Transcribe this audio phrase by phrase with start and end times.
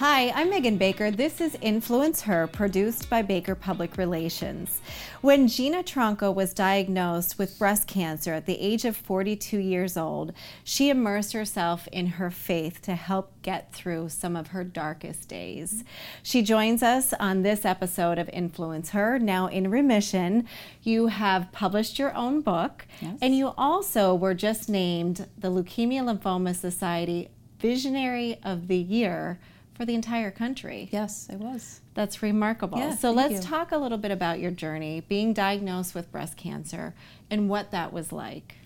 [0.00, 1.10] Hi, I'm Megan Baker.
[1.10, 4.80] This is Influence Her, produced by Baker Public Relations.
[5.20, 10.32] When Gina Tronco was diagnosed with breast cancer at the age of 42 years old,
[10.64, 15.84] she immersed herself in her faith to help get through some of her darkest days.
[16.22, 20.48] She joins us on this episode of Influence Her, now in remission.
[20.82, 23.18] You have published your own book, Yes.
[23.20, 27.28] and you also were just named the Leukemia Lymphoma Society
[27.58, 29.38] Visionary of the Year
[29.80, 30.90] for the entire country.
[30.92, 31.80] Yes, I was.
[31.94, 32.76] That's remarkable.
[32.76, 33.40] Yeah, so let's you.
[33.40, 36.92] talk a little bit about your journey, being diagnosed with breast cancer,
[37.30, 38.56] and what that was like.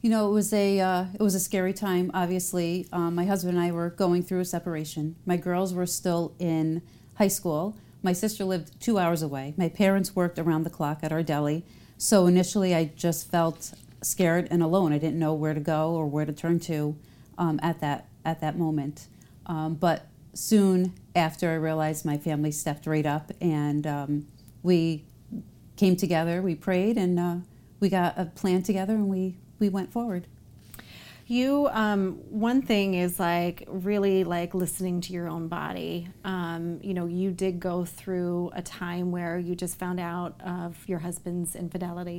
[0.00, 2.10] You know, it was a uh, it was a scary time.
[2.14, 5.16] Obviously, um, my husband and I were going through a separation.
[5.26, 6.80] My girls were still in
[7.16, 7.76] high school.
[8.02, 9.52] My sister lived two hours away.
[9.58, 11.66] My parents worked around the clock at our deli.
[11.98, 14.94] So initially, I just felt scared and alone.
[14.94, 16.96] I didn't know where to go or where to turn to
[17.36, 19.08] um, at that at that moment.
[19.44, 24.26] Um, but soon after, I realized my family stepped right up and um,
[24.62, 25.04] we
[25.76, 26.42] came together.
[26.42, 27.36] We prayed and uh,
[27.80, 30.26] we got a plan together and we we went forward.
[31.26, 36.08] You, um, one thing is like really like listening to your own body.
[36.22, 40.76] Um, you know, you did go through a time where you just found out of
[40.86, 42.18] your husband's infidelity.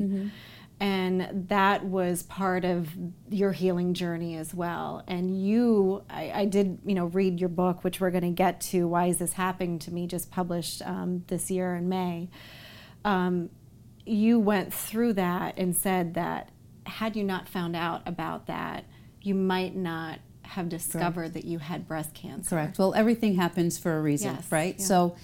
[0.80, 2.90] And that was part of
[3.30, 5.04] your healing journey as well.
[5.08, 8.60] And you, I, I did, you know, read your book, which we're going to get
[8.62, 8.86] to.
[8.88, 10.06] Why is this happening to me?
[10.06, 12.30] Just published um, this year in May.
[13.06, 13.50] Um,
[14.06, 16.50] you went through that and said that
[16.86, 18.84] had you not found out about that,
[19.22, 22.50] you might not have discovered that you had breast cancer.
[22.50, 22.78] Correct.
[22.78, 24.76] Well, everything happens for a reason, Yes, right?
[24.78, 24.86] yeah.
[24.86, 25.16] So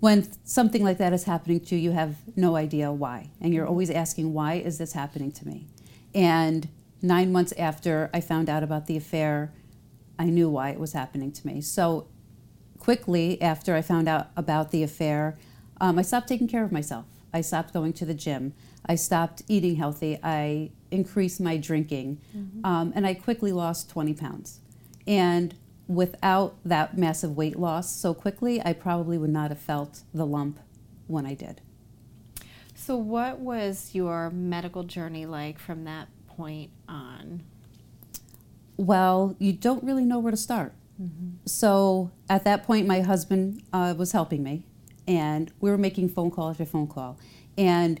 [0.00, 3.30] when something like that is happening to you, you have no idea why.
[3.40, 5.66] And you're always asking, why is this happening to me?
[6.14, 6.68] And
[7.02, 9.52] nine months after I found out about the affair,
[10.18, 11.60] I knew why it was happening to me.
[11.60, 12.08] So
[12.78, 15.38] quickly after I found out about the affair,
[15.80, 17.06] um, I stopped taking care of myself.
[17.32, 18.54] I stopped going to the gym.
[18.86, 20.18] I stopped eating healthy.
[20.22, 22.20] I increased my drinking.
[22.64, 24.60] Um, and I quickly lost 20 pounds.
[25.06, 25.54] And
[25.90, 30.60] without that massive weight loss so quickly, I probably would not have felt the lump
[31.08, 31.60] when I did.
[32.76, 37.42] So, what was your medical journey like from that point on?
[38.76, 40.72] Well, you don't really know where to start.
[41.46, 44.64] So at that point, my husband uh, was helping me,
[45.08, 47.18] and we were making phone call after phone call.
[47.56, 48.00] And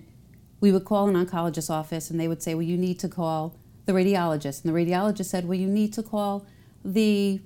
[0.60, 3.56] we would call an oncologist's office, and they would say, Well, you need to call
[3.86, 4.64] the radiologist.
[4.64, 6.46] And the radiologist said, Well, you need to call
[6.84, 7.40] the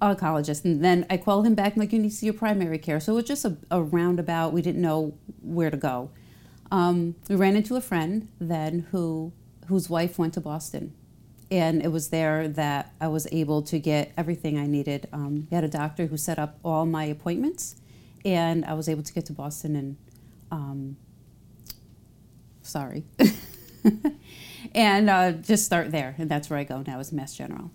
[0.00, 0.64] oncologist.
[0.64, 3.00] And then I called him back, and like, You need to see your primary care.
[3.00, 4.52] So it was just a, a roundabout.
[4.52, 6.10] We didn't know where to go.
[6.70, 9.32] Um, we ran into a friend then who
[9.66, 10.92] whose wife went to Boston
[11.50, 15.08] and it was there that I was able to get everything I needed.
[15.12, 17.76] Um, we had a doctor who set up all my appointments,
[18.24, 19.96] and I was able to get to Boston and,
[20.52, 20.96] um,
[22.62, 23.04] sorry,
[24.74, 26.14] and uh, just start there.
[26.18, 27.70] And that's where I go now as Mass General.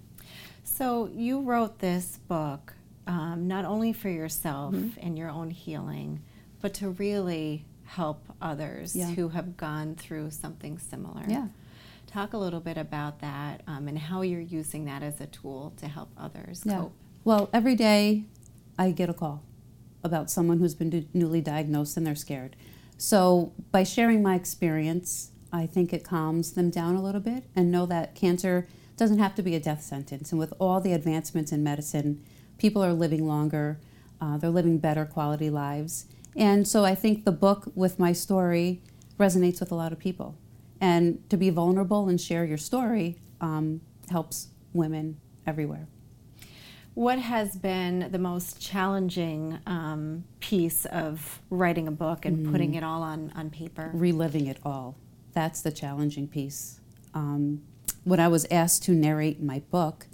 [0.64, 2.74] So, you wrote this book
[3.08, 5.00] um, not only for yourself Mm-hmm.
[5.06, 6.22] and your own healing,
[6.62, 9.06] but to really help others Yeah.
[9.12, 11.24] who have gone through something similar.
[11.28, 11.48] Yeah.
[12.08, 15.74] Talk a little bit about that um, and how you're using that as a tool
[15.78, 16.78] to help others Yeah.
[16.80, 16.94] cope.
[17.24, 18.24] Well, every day
[18.80, 19.44] I get a call
[20.04, 22.56] about someone who's been newly diagnosed and they're scared.
[22.98, 27.72] So by sharing my experience, I think it calms them down a little bit and
[27.72, 30.32] know that cancer doesn't have to be a death sentence.
[30.32, 32.24] And with all the advancements in medicine,
[32.58, 33.80] people are living longer,
[34.22, 36.06] uh, they're living better quality lives.
[36.36, 38.82] And so I think the book with my story
[39.20, 40.38] resonates with a lot of people.
[40.82, 45.18] And to be vulnerable and share your story um, helps women
[45.48, 45.88] everywhere.
[46.94, 52.78] What has been the most challenging um, piece of writing a book and putting Mm.
[52.78, 53.92] it all on, on paper?
[53.94, 54.96] reliving it all.
[55.34, 56.80] That's the challenging piece.
[57.14, 57.62] Um,
[58.06, 60.08] when I was asked to narrate my book,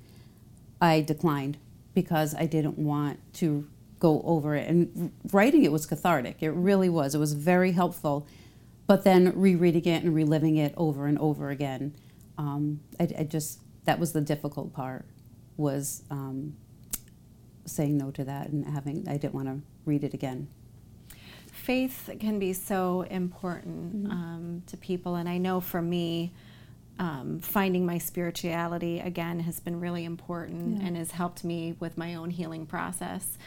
[0.81, 1.57] I declined
[1.93, 3.67] because I didn't want to
[3.99, 4.67] go over it.
[4.67, 6.37] And writing it was cathartic.
[6.39, 7.13] It really was.
[7.13, 8.25] It was very helpful.
[8.87, 11.93] But then rereading it and reliving it over and over again,
[12.37, 15.05] um, I, I just that was the difficult part.
[15.57, 16.55] Was um,
[17.65, 20.47] saying no to that and having I didn't want to read it again.
[21.51, 26.33] Faith can be so important um, to people, and I know for me,
[27.01, 30.87] um, finding my spirituality again has been really important Yeah.
[30.87, 33.37] and has helped me with my own healing process.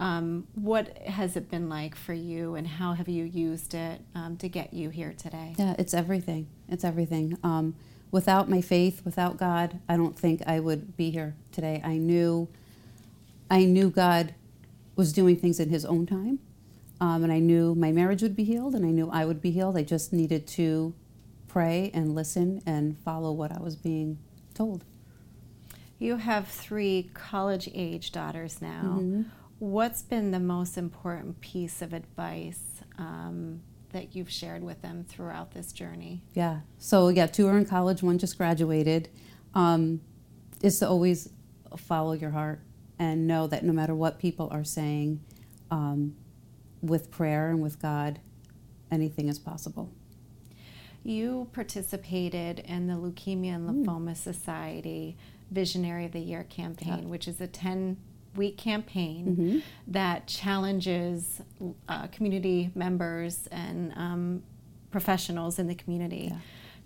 [0.00, 4.38] Um, what has it been like for you, and how have you used it um,
[4.38, 5.54] to get you here today?
[5.58, 6.48] Yeah, it's everything.
[6.68, 7.36] It's everything.
[7.44, 7.74] Um,
[8.10, 11.82] without my faith, without God, I don't think I would be here today.
[11.84, 12.48] I knew,
[13.50, 14.34] I knew God
[14.96, 16.38] was doing things in His own time.
[16.98, 19.50] Um, and I knew my marriage would be healed, and I knew I would be
[19.50, 19.76] healed.
[19.76, 20.94] I just needed to
[21.52, 24.18] pray and listen and follow what I was being
[24.54, 24.84] told.
[25.98, 28.98] You have three college age daughters now.
[29.00, 29.26] Mhm.
[29.58, 33.60] What's been the most important piece of advice um,
[33.90, 36.22] that you've shared with them throughout this journey?
[36.32, 36.60] Yeah.
[36.78, 39.10] So yeah, two are in college, one just graduated.
[39.54, 40.00] Um,
[40.62, 41.28] is to always
[41.76, 42.60] follow your heart
[42.98, 45.20] and know that no matter what people are saying,
[45.70, 46.16] um,
[46.80, 48.20] with prayer and with God,
[48.90, 49.92] anything is possible.
[51.04, 53.84] You participated in the Leukemia and Mm.
[53.86, 55.16] Lymphoma Society
[55.50, 57.08] Visionary of the Year campaign, Yeah.
[57.08, 57.96] which is a 10
[58.34, 59.62] week campaign Mhm.
[59.86, 61.42] that challenges
[61.88, 64.42] uh, community members and um,
[64.90, 66.38] professionals in the community Yeah.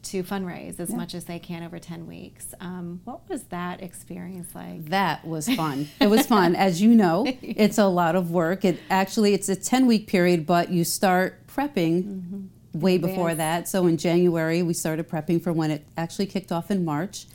[0.03, 0.97] to fundraise as Yeah.
[0.97, 2.53] much as they can over 10 weeks.
[2.61, 4.87] Um, what was that experience like?
[4.87, 5.87] That was fun.
[6.01, 6.57] it was fun.
[6.57, 8.65] As you know, it's a lot of work.
[8.65, 12.49] It actually it's a 10 week period, but you start prepping
[12.81, 13.71] way before Advance.
[13.71, 13.79] that.
[13.79, 17.27] So in January, we started prepping for when it actually kicked off in March.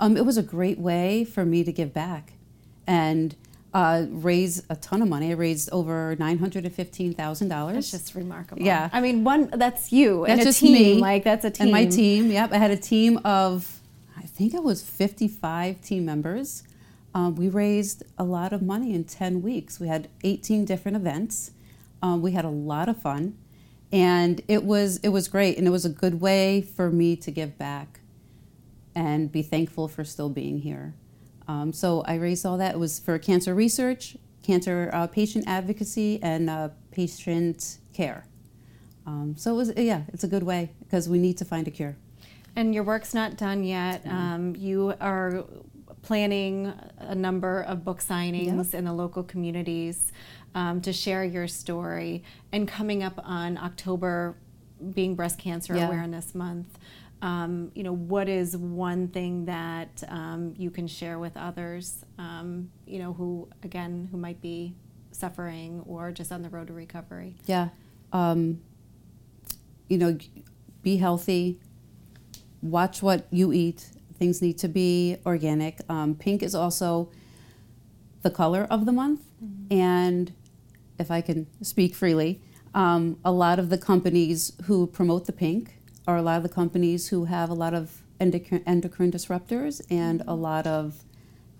[0.00, 2.34] Um, it was a great way for me to give back
[2.86, 3.34] and
[3.74, 5.30] uh, raise a ton of money.
[5.30, 7.74] I raised over nine hundred and fifteen thousand dollars.
[7.74, 8.62] That's just remarkable.
[8.62, 8.88] Yeah.
[8.92, 10.72] I mean, one that's you and That's a just team.
[10.72, 11.64] me Like that's a team.
[11.64, 13.80] And my team, yep, I had a team of,
[14.16, 16.62] I think it was 55 team members.
[17.14, 19.80] Um, we raised a lot of money in 10 weeks.
[19.80, 21.50] We had 18 different events.
[22.02, 23.36] Um, we had a lot of fun,
[23.92, 27.30] and it was it was great, and it was a good way for me to
[27.30, 28.00] give back,
[28.94, 30.94] and be thankful for still being here.
[31.48, 32.74] Um, so I raised all that.
[32.74, 38.26] It was for cancer research, cancer uh, patient advocacy, and uh, patient care.
[39.06, 41.70] Um, so it was, yeah, it's a good way because we need to find a
[41.70, 41.96] cure.
[42.56, 44.04] And your work's not done yet.
[44.06, 45.44] Um, you are
[46.06, 50.12] planning a number of book signings in the local communities
[50.54, 52.22] um, to share your story.
[52.52, 54.36] And coming up on October,
[54.94, 55.88] being Breast Cancer Yeah.
[55.88, 56.78] Awareness Month,
[57.22, 62.70] um, you know, what is one thing that um, you can share with others, um,
[62.86, 64.76] you know, who, again, who might be
[65.10, 67.34] suffering or just on the road to recovery?
[67.46, 67.70] Yeah.
[68.12, 68.60] Um,
[69.88, 70.16] you know,
[70.82, 71.58] be healthy.
[72.62, 73.90] Watch what you eat.
[74.18, 75.80] Things need to be organic.
[75.88, 77.10] Um, pink is also
[78.22, 79.22] the color of the month.
[79.70, 80.32] And
[80.98, 82.40] if I can speak freely,
[82.74, 86.48] um, a lot of the companies who promote the pink are a lot of the
[86.48, 91.04] companies who have a lot of endocrine, endocrine disruptors and a lot of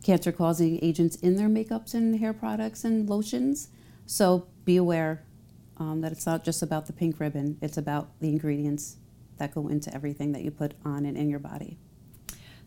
[0.03, 3.69] cancer causing agents in their makeups and hair products and lotions.
[4.07, 5.25] So be aware
[5.79, 8.97] um, that it's not just about the pink ribbon, it's about the ingredients
[9.39, 11.79] that go into everything that you put on and in your body.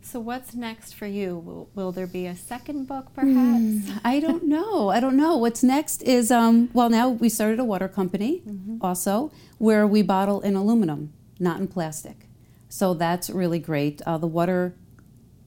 [0.02, 1.38] So, what's next for you?
[1.38, 3.92] Will, will there be a second book, perhaps?
[4.04, 4.90] I don't know.
[4.90, 5.38] I don't know.
[5.38, 8.42] What's next is, um, well, now we started a water company
[8.82, 12.28] also where we bottle in aluminum, not in plastic.
[12.70, 14.02] So that's really great.
[14.04, 14.76] Uh, the water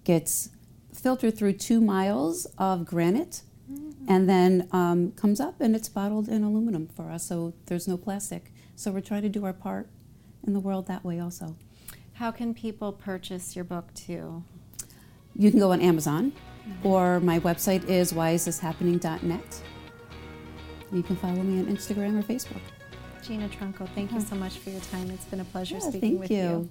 [0.05, 0.51] gets
[0.93, 3.43] filtered through two miles of granite
[4.09, 7.27] and then um, comes up and it's bottled in aluminum for us.
[7.27, 8.53] So there's no plastic.
[8.77, 9.89] So we're trying to do our part
[10.47, 11.57] in the world that way also.
[12.15, 14.45] How can people purchase your book too?
[15.37, 16.33] You can go on Amazon
[16.85, 19.63] or my website is whyisthishappening.net.
[20.93, 22.61] You can follow me on Instagram or Facebook.
[23.23, 25.11] Gina Tronco, thank you so much for your time.
[25.11, 26.37] It's been a pleasure Yeah, speaking with you.
[26.39, 26.69] you.